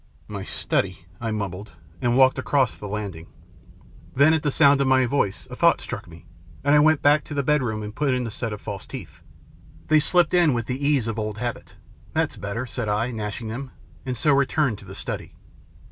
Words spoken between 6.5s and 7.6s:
and I went back to the